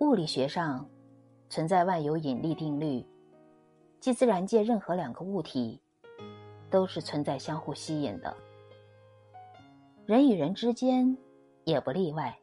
[0.00, 0.88] 物理学上
[1.48, 3.04] 存在万有引力定律，
[3.98, 5.80] 即自然界任何两个物体
[6.70, 8.36] 都是存在相互吸引的。
[10.04, 11.16] 人与人之间
[11.64, 12.38] 也不例外。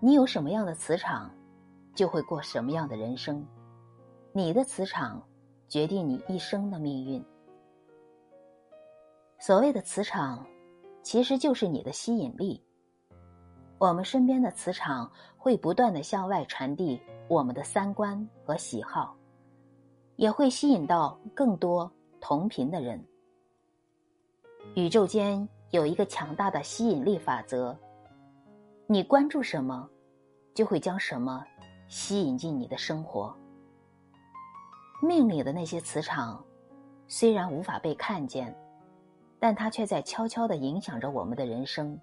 [0.00, 1.30] 你有什么样的磁场，
[1.94, 3.46] 就会过什么样的人生。
[4.32, 5.22] 你的磁场
[5.68, 7.24] 决定你一生的命运。
[9.38, 10.44] 所谓的磁场，
[11.02, 12.62] 其实就是你的吸引力。
[13.80, 19.16] 我们身边的磁场会不断的向外传递我们的三观和喜好，
[20.16, 21.90] 也会吸引到更多
[22.20, 23.02] 同频的人。
[24.74, 27.74] 宇宙间有一个强大的吸引力法则，
[28.86, 29.88] 你关注什么，
[30.54, 31.42] 就会将什么
[31.88, 33.34] 吸引进你的生活。
[35.02, 36.44] 命里的那些磁场，
[37.08, 38.54] 虽然无法被看见。
[39.42, 41.98] 但它却在悄悄的影响着我们的人生。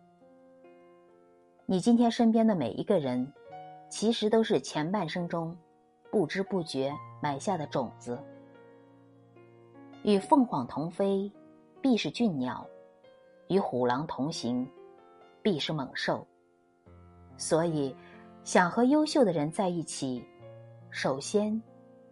[1.69, 3.29] 你今天身边的每一个人，
[3.89, 5.53] 其实都是前半生中
[6.09, 8.17] 不知不觉埋下的种子。
[10.01, 11.29] 与凤凰同飞，
[11.81, 12.65] 必是俊鸟；
[13.49, 14.65] 与虎狼同行，
[15.41, 16.25] 必是猛兽。
[17.35, 17.93] 所以，
[18.45, 20.25] 想和优秀的人在一起，
[20.89, 21.61] 首先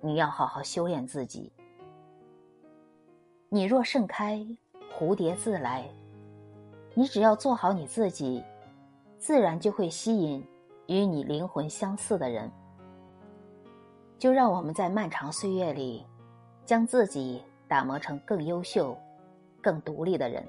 [0.02, 1.50] 你要好好修炼自己。
[3.48, 4.46] 你若盛开。
[4.98, 5.90] 蝴蝶自来，
[6.94, 8.44] 你只要做好你自己，
[9.26, 10.46] 自然就会吸引
[10.86, 12.48] 与你灵魂相似的人。
[14.20, 16.06] 就让我们在漫长岁月里，
[16.64, 18.96] 将自己打磨成更优秀、
[19.64, 20.48] 更独立的人。